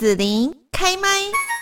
[0.00, 1.59] 子琳开麦。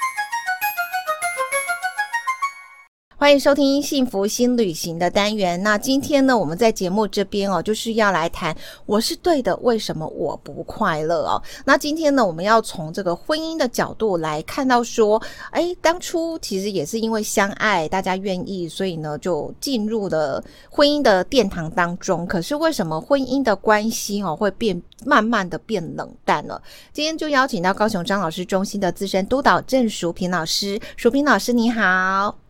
[3.21, 5.61] 欢迎收听《幸福新旅行》的单元。
[5.65, 8.57] 那今天呢，我们在节目这边哦，就是要来谈
[8.87, 11.43] “我是对的，为什么我不快乐”哦。
[11.65, 15.21] 那今天呢，我们要从这个婚姻的角度来看到说，
[15.51, 20.41] 哎，当初其实也是因为相爱，大家愿意，所以呢，就进入了
[20.71, 22.25] 婚姻的殿堂当中。
[22.25, 26.63] 可是为什么婚姻的关系哦，会变慢慢的变冷淡了？
[26.93, 32.48] 今天就邀请到高雄张老师中心的资深督导郑淑萍老师，淑萍老师你好。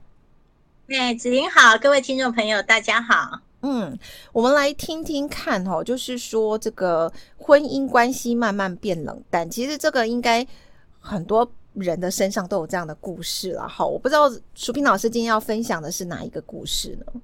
[0.88, 3.38] 哎，子琳好，各位听众朋友，大家好。
[3.60, 3.98] 嗯，
[4.32, 10.46] 我们来听听看哦，就是说这个婚姻关系慢慢变冷淡，其实这个应该
[10.98, 13.68] 很多人的身上都有这样的故事了。
[13.68, 17.20] 哈，我不知道淑萍老师今天要分享的是哪一个故事呢？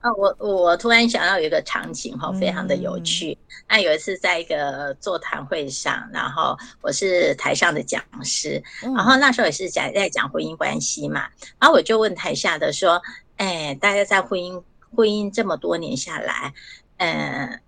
[0.00, 3.32] 啊，我我突然想到有一个场景哈，非常的有趣。
[3.32, 11.28] 嗯、那有一次在一个座谈会上，然后我是台上的讲师，嗯、然后那时候也是讲在讲婚姻关系嘛，
[11.58, 13.02] 然后我就问台下的说
[13.38, 14.62] ：“哎，大家在婚姻
[14.94, 16.52] 婚姻这么多年下来，
[16.98, 17.60] 呃，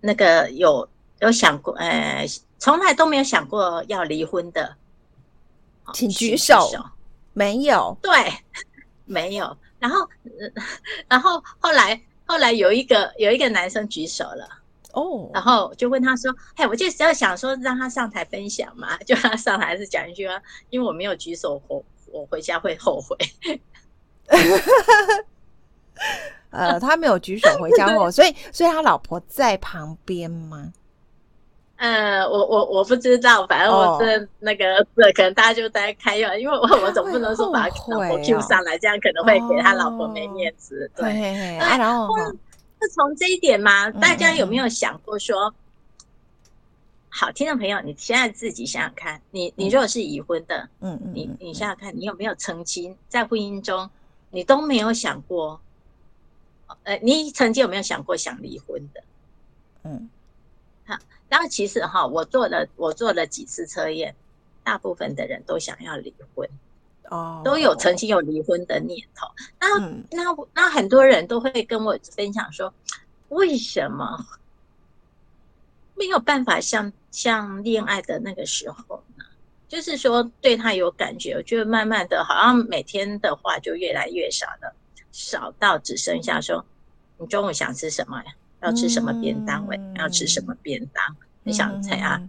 [0.00, 0.88] 那个有
[1.20, 2.26] 有想过，呃，
[2.58, 4.76] 从来都没有想过要离婚的，
[5.94, 6.68] 请举手。
[6.70, 6.84] 举手
[7.32, 8.12] 没有，对，
[9.06, 10.08] 没有。”然后，
[11.08, 14.46] 然后后来后来有一个有一个男生举手了
[14.92, 15.34] 哦，oh.
[15.34, 23.16] 然后就问他说：“嘿，我就只要想说让他上台分享嘛，就让他上台是讲一句话，因为我没有举手，我我回家会后悔。
[26.50, 30.72] ”呃，他没有举手回家后， 所以所以他老婆在旁边吗？
[31.80, 34.64] 呃，我我我不知道，反正我是那个，
[34.94, 35.14] 是、oh.
[35.14, 40.90] 可能大家就在开玩笑，因为我我总不能说把他老婆 Q 上来，这样可能会给他老婆没面子。
[40.96, 41.06] Oh.
[41.06, 42.14] 对，对，然后
[42.82, 45.54] 是从这一点嘛，大家有没有想过说，嗯、
[47.08, 53.88] 好，听众朋友，你现在自己想想看，你你如果是已婚的，嗯嗯，你你想想看，你有没有曾经在婚姻中，
[54.28, 55.58] 你都没有想过，
[56.82, 59.02] 呃，你曾经有没有想过想离婚的？
[59.84, 60.10] 嗯。
[61.30, 64.14] 然后其实哈，我做了我做了几次测验，
[64.64, 66.46] 大部分的人都想要离婚，
[67.08, 69.28] 哦，都有曾经有离婚的念头。
[69.58, 72.74] 那、嗯、那那很多人都会跟我分享说，
[73.28, 74.26] 为什么
[75.94, 79.24] 没有办法像像恋爱的那个时候呢？
[79.68, 84.74] 就是说对他有感觉，我觉得慢慢的，好像每天的话就越来越少了，
[85.12, 86.66] 少到只剩下说，
[87.18, 88.32] 你中午想吃什么呀？
[88.62, 89.66] 要吃什么便当？
[89.66, 91.02] 喂、嗯，要吃什么便当？
[91.10, 92.20] 嗯、你想猜啊？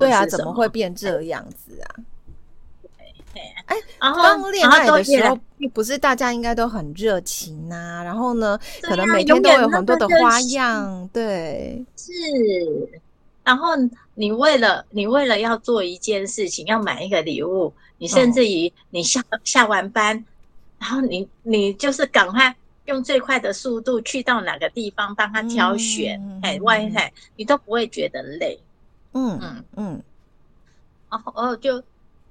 [0.00, 1.94] 对啊，怎么会变这样子啊？
[3.32, 5.38] 对，哎，然后刚恋爱的时候，
[5.72, 8.02] 不是大家应该都很热情呐、啊？
[8.02, 12.10] 然后呢，可能每天都有很多的花样，对，是。
[13.44, 13.74] 然后
[14.14, 20.24] 你为了你为了要做一件事情，要买一个礼物，你甚至于你下、哦、下完班，
[20.80, 22.56] 然后你你就是赶快。
[22.86, 28.58] 用最快的速度去到哪个地方帮他挑选，哎、嗯，万一哎，你都不会觉得累。
[29.12, 30.02] 嗯嗯嗯。
[31.10, 31.82] 然后哦，就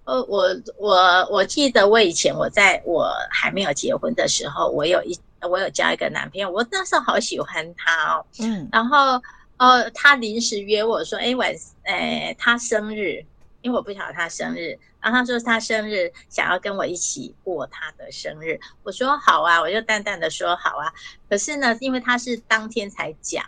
[0.03, 8.25] 呃，我我我记得我以前我在我还没有结婚的时候，我有一我有交一个男朋友，我那时候好喜欢他哦。
[8.39, 8.67] 嗯。
[8.71, 9.21] 然后
[9.57, 13.23] 呃，他临时约我说，哎晚，哎他生日。
[13.61, 20.91] 因为我不晓得他生日，然后他说他生日想要跟我一起过他的生日，我说好啊，我就淡淡的说好啊。
[21.29, 23.45] 可是呢，因为他是当天才讲，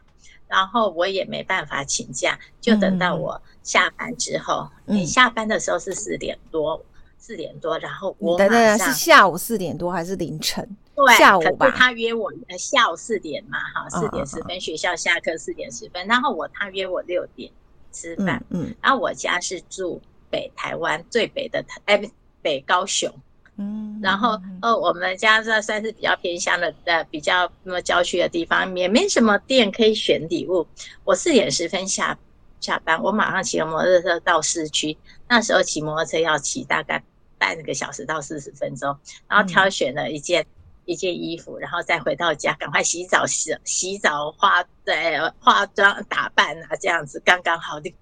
[0.48, 4.70] 然后我也没办法请假，就等到我下班之后。
[4.86, 6.86] 你、嗯、下班的时候是四点多，
[7.18, 8.48] 四点多，然后我马
[8.78, 10.64] 上是下午四点多还是凌晨？
[10.96, 11.72] 对，下午吧。
[11.72, 17.52] 他约我下午四点嘛，哈，四点十分学校下课，四点十分，然后我他约我六点。
[17.90, 20.00] 吃饭，嗯，然后我家是住
[20.30, 22.12] 北台湾最北的台，哎，
[22.42, 23.14] 北高雄，
[23.58, 30.68] 嗯，然后呃，我们家这算是比较偏乡的，呃，比较那么郊区的地方，也没什么店可以选礼物。
[31.04, 32.18] 我四点十分下
[32.60, 37.04] 下班，我马上骑摩托车到市区，那时候骑摩托车要骑大概
[37.38, 38.98] 半个小时到四十分钟，
[39.28, 40.42] 然后挑选了一件。
[40.44, 40.48] 嗯
[40.88, 47.94] 一件衣服，然后再回到家，赶快洗澡、洗洗澡、化对化妆打扮啊，这样子刚刚好的。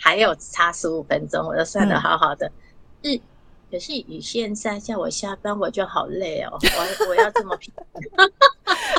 [0.00, 2.50] 哦，还有差十五分钟，我就算的好好的。
[3.02, 3.20] 嗯，是，
[3.70, 6.58] 可是以现在叫我下班，我就好累哦。
[6.62, 7.72] 我我要这么拼。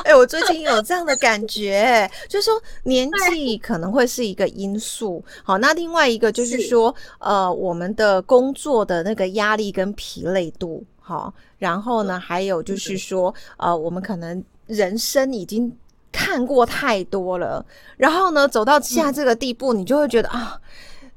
[0.04, 5.22] 哎、欸，我最近有这样的感觉，就是说年纪可能会是一个因素。
[5.44, 10.84] 好，那另外一个就是说，是呃，我们的工作的那个压力跟疲累度。
[11.00, 15.76] 好，然后呢，还有就是说，呃，我们可能人生已经
[16.10, 17.64] 看过太多了，
[17.96, 20.60] 然后呢，走到现在这个地步，你就会觉得啊，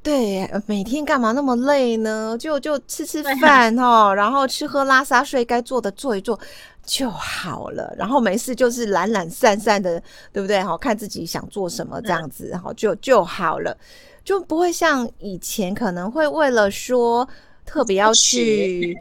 [0.06, 2.38] 对，每天干嘛那么累呢？
[2.40, 6.40] 就就吃吃饭哦，然后吃喝拉撒睡，该做的做一做
[6.86, 7.92] 就好了。
[7.98, 10.00] 然后没事就是懒懒散散的，
[10.32, 10.62] 对不对？
[10.62, 13.76] 好，看自己想做什么这样子，好就就好了，
[14.24, 17.28] 就不会像以前可能会为了说
[17.66, 18.96] 特别要去。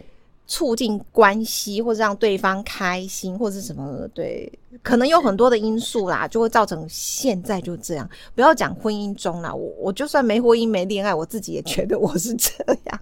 [0.46, 4.06] 促进关系，或者让对方开心，或者是什么？
[4.08, 4.50] 对，
[4.82, 8.08] 可能有很多的因素啦，就会造成现在就这样。
[8.35, 12.52] 不要讲婚姻中啦，我我就算没婚姻没恋爱，我自己也觉得我是这
[12.85, 13.00] 样。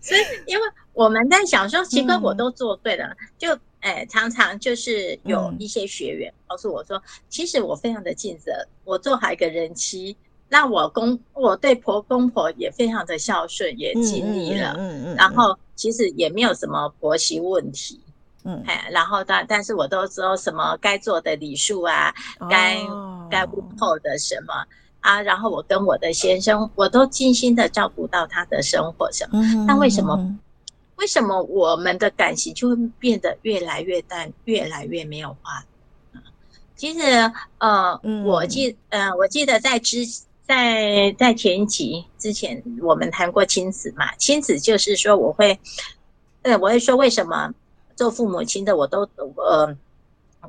[0.00, 8.50] 所以，因为我们在小时候，其实我都做对了，嗯、就诶、欸，常常就是有一些学员告诉我说，其实我非常的尽责，
[8.84, 10.16] 我做好一个人妻。
[10.48, 17.98] 那我公我对婆公婆也非常的孝顺，也尽力了，嗯嗯，然后其实也没有什么婆媳问题，
[18.44, 22.14] 嗯，哎，然后但但是我都知道什么该做的礼数啊，
[22.48, 24.54] 该、哦、该问候的什么
[25.00, 30.38] 啊，然后我跟我的先生，我都尽心的照顾到他的生活什么，嗯、那为什么、嗯、
[30.96, 35.64] 为什么我们的感情就会变得越来越淡，越来越没有话？
[36.76, 40.06] 其实呃，嗯、我记呃，我记得在之。
[40.46, 44.14] 在在前一集之前，我们谈过亲子嘛？
[44.16, 45.58] 亲子就是说，我会，
[46.42, 47.52] 呃，我会说，为什么
[47.96, 49.76] 做父母亲的我都呃，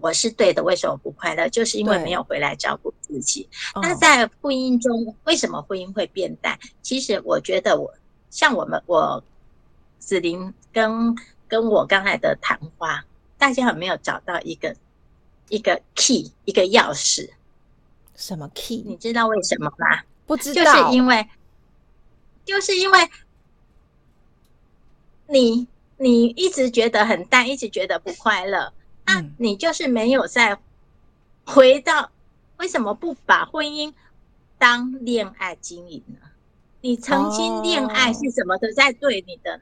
[0.02, 1.48] 我是对的，为什么不快乐？
[1.48, 3.48] 就是因为没有回来照顾自己。
[3.82, 6.60] 那在婚姻中，为什么婚姻会变淡？
[6.82, 7.94] 其实我觉得我，我
[8.30, 9.24] 像我们，我
[9.98, 11.16] 子琳跟
[11.48, 13.06] 跟我刚才的谈话，
[13.38, 14.76] 大家有没有找到一个
[15.48, 17.30] 一个 key 一个钥匙？
[18.16, 18.84] 什么 key？
[18.86, 20.02] 你知道为什么吗？
[20.26, 21.30] 不知道，就是因为，
[22.46, 23.10] 就是因为
[25.28, 25.68] 你
[25.98, 28.74] 你一直觉得很淡，一直觉得不快乐，
[29.06, 30.58] 那你就是没有再
[31.46, 32.10] 回到
[32.58, 33.94] 为什么不把婚姻
[34.58, 36.28] 当恋爱经营呢？
[36.82, 39.60] 你曾经恋爱是什么的，在对你的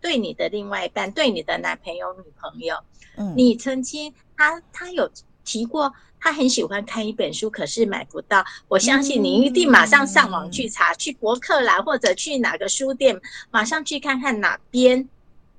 [0.00, 2.76] 对你的另外一半，对你的男朋友女朋友，
[3.16, 5.10] 嗯你曾经他他有
[5.44, 5.92] 提过。
[6.26, 8.44] 他很喜欢看一本书，可是买不到。
[8.66, 13.16] 我相信你一定马上上网去查，嗯、去博客来或者去哪个书店，
[13.52, 15.08] 马上去看看哪边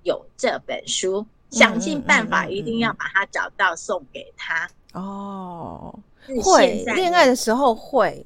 [0.04, 4.69] 有这本书，嗯、想尽办法一定要把它找到送给他。
[4.92, 5.98] 哦，
[6.44, 8.25] 会恋爱的时候会，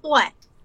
[0.00, 0.10] 对。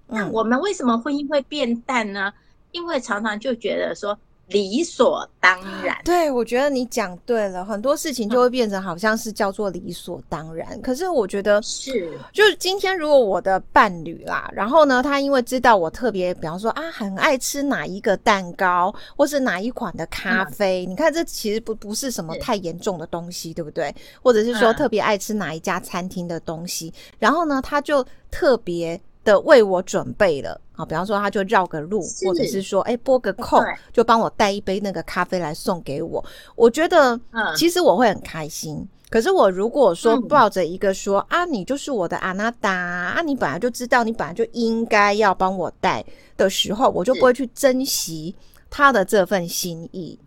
[0.06, 2.32] 那我们为什么婚姻会变淡呢？
[2.72, 4.16] 因为常常就觉得说。
[4.48, 10.68] 理所当然， 对，我觉得你讲对了，很多事情就会变成好像是叫做理所当然。
[10.72, 23.94] 嗯、可是我觉得是，就是今天如果我的伴侣啦，然后呢，他因为知道我特别，比方说啊，很爱吃哪一个蛋糕，或是哪一款的咖啡，嗯、你看这其实不不是什么太严重的东西，是对不对？
[24.22, 29.00] 或者是说特别爱吃哪一家餐厅的东西，嗯、然后呢，他就特别。
[29.28, 36.24] 的为我准备了啊，比方说他就绕个路，或者是说，哎、欸，拨个空，就帮我带一杯那个咖啡来送给我。
[36.56, 37.20] 我觉得，
[37.58, 38.76] 其实我会很开心。
[38.76, 46.06] 嗯、可是我如果说抱着一个说、嗯、啊，你就是我的阿娜达啊，你本来就知道，你本来就应该要帮我带
[46.38, 48.36] 的时候，我就不会去珍惜
[48.70, 50.20] 他的这份心意，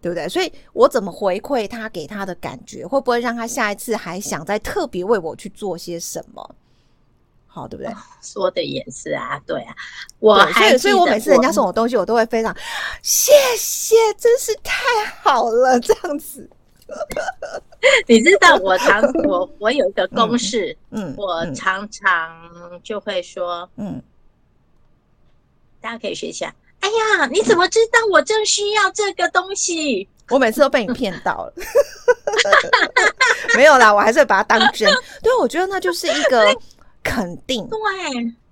[0.00, 0.26] 对不对？
[0.26, 6.54] 所以我怎么回馈他给他的感觉，会不会让他下一次还想再特别为我去做些什么？
[7.58, 7.92] 好，对不对？
[8.22, 9.74] 说的也是啊，对啊，
[10.20, 12.54] 我还所以，所以我每次人家送我东西，我都会非常
[13.02, 14.82] 谢谢，真是太
[15.22, 16.48] 好了，这样子。
[18.06, 24.00] 你知道， 我常我我有一个公式，嗯，我常常就会说，嗯，
[25.80, 26.54] 大家可以学一下。
[26.80, 30.08] 哎呀，你怎么知道我正需要这个东西？
[30.30, 31.52] 我每次都被你骗到了，
[33.54, 34.90] 没有啦，我还是会把它当真。
[35.22, 36.56] 对，我觉得那就是一个。
[37.08, 37.66] 肯定。
[37.68, 37.78] 对，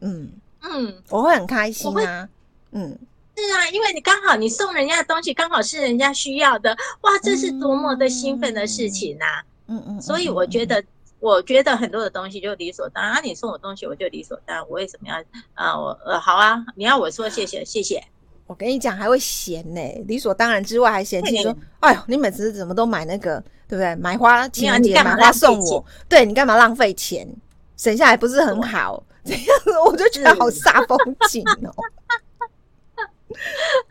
[0.00, 0.32] 嗯。
[0.68, 2.28] 嗯，我会很开心啊，
[2.72, 2.98] 嗯，
[3.36, 9.24] 是啊，因为你刚好你送人家的东西刚好是人家需要的，哇，这是多么的兴奋的事情呐，
[9.68, 9.80] 嗯。
[9.86, 10.82] 嗯，所以我觉得，
[11.20, 15.14] 我觉得很多的东西就理所当然，你送我东西我就理所当然，我为什么要
[15.54, 15.78] 啊？
[15.78, 18.02] 我呃好啊，你要我说谢谢谢谢，
[18.48, 23.94] 我跟你讲还会嫌呢，理所当然之外还嫌弃说，哎呦，你每次怎么都买那个，对不对？
[23.96, 27.28] 买花情人节买花送我，对你干嘛浪费钱？
[27.76, 31.74] 省下来不是很好，这样子我就觉得好煞风景哦。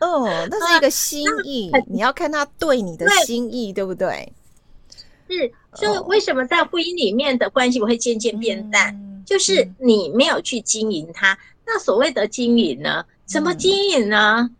[0.00, 4.32] 哦，那是一个心意，你要看他对你的心意，对不对？
[5.28, 11.38] 是，就为什么在婚姻里面的关系我会渐渐变淡，就是你没有去经营它。
[11.64, 13.04] 那所谓的经营呢？
[13.24, 14.50] 怎么经营呢？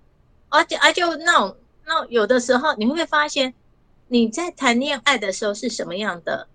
[0.49, 3.55] 而且而就那种那有的时候你会发现，
[4.09, 6.47] 你在谈恋爱的时候是什么样的？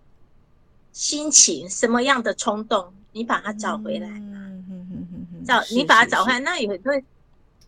[0.91, 4.07] 心情什么样的冲动，你把它找回来。
[4.07, 6.93] 嗯嗯嗯嗯找你把他找回来，那很多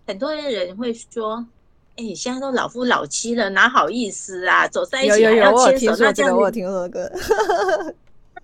[0.05, 1.43] 很多人会说，
[1.95, 4.67] 哎、欸，现在都老夫老妻了，哪好意思啊？
[4.67, 7.01] 走在一起还要牵手，那这样我听说过。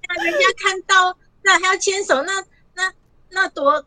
[0.07, 2.43] 那人家看到那还要牵手，那
[2.73, 2.91] 那
[3.29, 3.85] 那多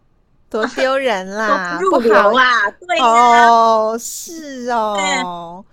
[0.48, 2.70] 多丢人啦， 不好啊！
[2.86, 5.64] 对呀、啊，哦，是哦，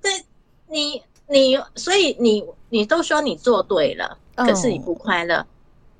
[0.00, 0.24] 对，对，
[0.68, 5.44] 你你，所以你你都说你做对了，哦、可是你不快乐，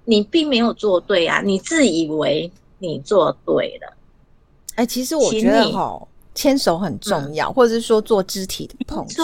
[0.04, 3.92] 你并没有做对啊，你自以为你做对了。
[4.76, 6.00] 哎、欸，其实我觉得哈，
[6.34, 9.22] 牵手很重要，嗯、或者是说做肢体的碰触。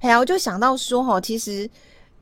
[0.00, 1.70] 哎呀，我就想到说哈，其实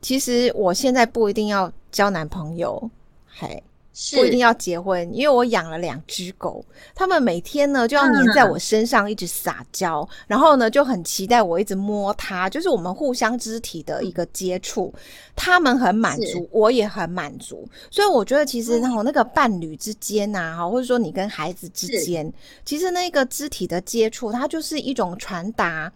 [0.01, 2.89] 其实我现在不一定要交男朋友，
[3.25, 3.63] 嘿。
[4.13, 6.63] 不一定要结婚，因为我养了两只狗，
[6.93, 14.93] 他们每天呢就要黏在我身上，一直撒娇，嗯，然后呢就很期待我一直摸它，就是我们互相肢体的一个接触，
[15.35, 22.31] 他们很满足，我也很满足，所以我觉得其实那种那个伴侣之间呐，哈，或者说你跟孩子之间，
[22.65, 25.91] 其实那个肢体的接触，它就是一种传达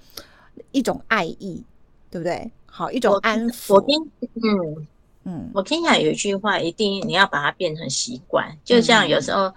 [0.72, 1.64] 一种爱意，
[2.10, 2.52] 对不对？
[2.66, 3.76] 好，一种安抚。
[3.76, 3.96] 我跟
[4.36, 4.88] 嗯。
[5.24, 9.54] 嗯，我听讲有一句话，一定你要把它变成习惯，就像有时候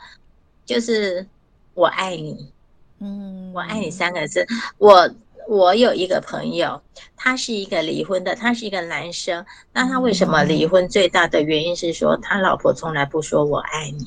[0.66, 1.26] 就是
[1.72, 2.52] 我爱你，
[2.98, 4.46] 嗯，我爱你三个字。
[4.78, 5.10] 我
[5.48, 6.80] 我有一个朋友，
[7.16, 9.44] 他是一个离婚的，他是一个男生。
[9.72, 10.88] 那他为什么离婚？
[10.88, 14.06] 最大的原因是说他老婆从来不说我爱你。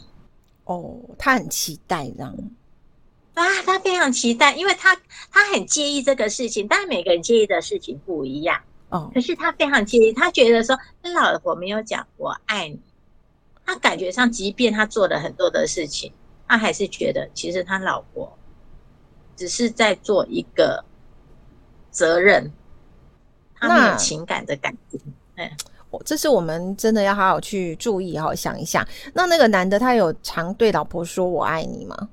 [0.66, 2.36] 哦，他很期待这样。
[3.34, 4.96] 啊，他非常期待，因为他
[5.32, 8.60] 他很介意这个事情，但每个人介意的事情不一样。
[8.90, 12.80] 哦，可是他非常介意，他觉得说，他老婆没有讲我爱你，
[13.66, 16.14] 他感觉上，即便他做了很多的事情，
[16.48, 18.38] 他还是觉得其实他老婆
[19.36, 20.86] 只是在做一个
[21.92, 22.50] 责任，
[23.56, 24.98] 他没有情感的感觉。
[25.36, 25.52] 哎，
[26.06, 28.88] 这是我们真的要好好去注意，好好想一下。
[29.14, 32.10] 那那个男的，他有常对老婆说我爱你吗？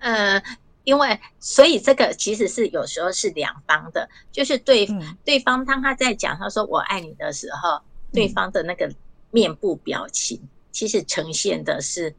[0.00, 0.42] 呃。
[0.86, 7.80] 因为，所以这个其实是有时候是两方的，就是对、嗯、对方当他在讲他说我爱你的时候，
[8.12, 8.88] 对方的那个
[9.32, 10.40] 面部表情，
[10.70, 12.14] 其实呈现的是，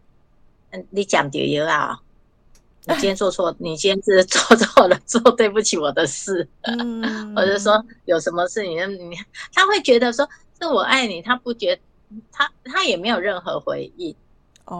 [0.71, 2.01] 嗯，你讲对了啊，
[2.87, 7.01] 你今天做错，你今天是做错了，做对不起我的事，嗯，
[7.33, 9.15] 或者说有什么事你你
[9.53, 10.27] 他会觉得说
[10.59, 11.81] 是我爱你，他不觉得
[12.33, 14.13] 他他也没有任何回应，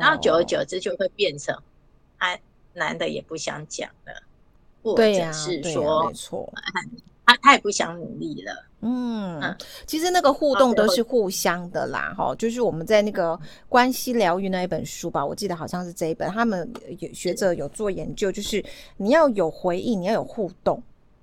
[0.02, 1.58] 然后久而久之就会变成
[2.20, 2.38] 他。
[2.78, 4.14] 男的也不想讲了，
[4.82, 6.54] 或者是说，没错，
[7.26, 8.64] 他他也不想努力了。
[8.82, 9.58] 嗯，嗯，
[9.88, 18.64] 其实那个互动都是互相的啦，哈，就是我们在那个关系疗愈那一本书吧，我记得好像是这一本，他们有学者有做研究，就是
[18.98, 20.82] 你要有回应，你要有互动，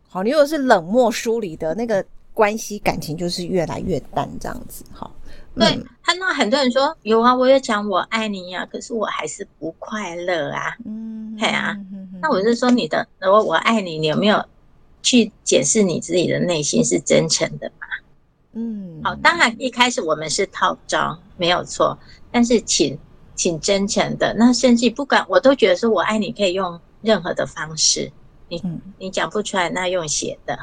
[0.09, 5.09] 好，你如果是冷漠疏离的那个关系感情，就是越来越淡这样子，哈。
[5.57, 10.77] 对，看到很多人说有啊，我也讲我爱你呀、啊，可是我还是不快乐啊。
[10.85, 11.77] 嗯，对啊。
[12.21, 14.45] 那我是说你的，如果我爱你，你有没有
[15.03, 17.87] 去检视你自己的内心是真诚的吗？
[18.53, 21.99] 嗯，好，当然一开始我们是套招，没有错。
[22.31, 22.99] 但是请
[23.35, 28.11] 请真诚的，那甚至不管我都觉得说我爱你可以用任何的方式，
[28.49, 28.63] 你
[28.99, 30.59] 你讲不出来，那用写的。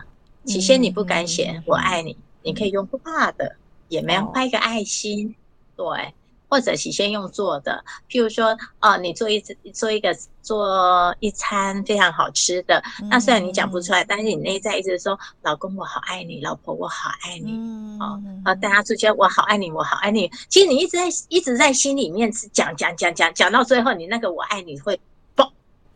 [0.46, 3.56] 起先你不敢写我爱你，你可以用画的。
[3.90, 5.36] 也没有画一个爱心
[5.76, 5.94] ，oh.
[5.94, 6.14] 对，
[6.52, 9.40] 或者是先用做的，譬如说，哦，你做一
[9.74, 25.00] 做一个做一餐非常好吃的，嗯、那虽然你讲不出来，但是你内在一直说，老公我好爱你，老婆我好爱你，嗯、哦，啊，大家出去我好爱你，我好爱你，其实你一直在一直在心里面讲讲讲讲讲到最后，你那个我爱你会。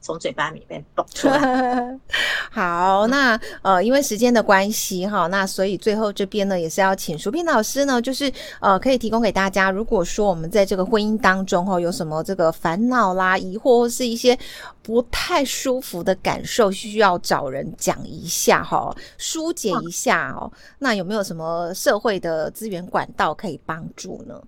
[0.05, 1.99] 从嘴巴里面蹦出来。
[2.51, 14.37] 好，那呃，因为时间的关系哈，那所以最后这边呢，也是要请淑萍老师呢，就是呃，可以提供给大家，如果说我们在这个婚姻当中哈，有什么这个烦恼啦、疑惑，或是一些
[14.83, 20.51] 不太舒服的感受，需要找人讲一下哈，疏解一下哦。
[20.77, 24.39] 那有没有什么社会的资源管道可以帮助呢？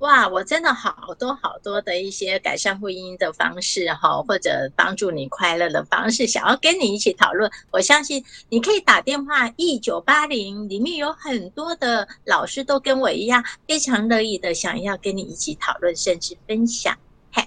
[0.00, 7.50] 哇，我真的好多好多的一些改善婚姻的方式哈，或者帮助你快乐的方式，想要跟你一起讨论。
[7.72, 16.96] 我相信你可以打电话一九八零，里面有很多的老师都跟我一样，非常乐意的想要跟你一起讨论，甚至分享。
[17.32, 17.42] 嘿，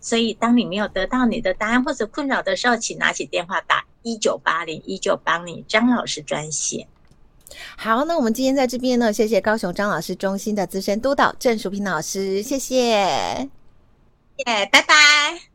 [0.00, 6.88] 所以当你没有得到你的答案或者困扰的时候，请拿起电话打一九八零，一九帮你张老师专线。
[7.76, 13.48] 好，那我们今天在这边呢，谢谢高雄张老师中心的资深督导郑淑萍老师，谢谢，耶，
[14.70, 15.51] 拜拜。